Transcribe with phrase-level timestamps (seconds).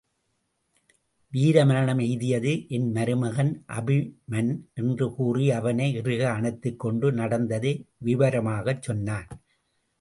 [1.33, 4.51] வீரமரணம் எய்தியது என்மருமகன் அபிமன்
[4.73, 7.73] என்று கூறி அவனை இறுக அணைத்துக் கொண்டு நடந்ததை
[8.05, 9.29] விவரமாகச் சொன்னான்.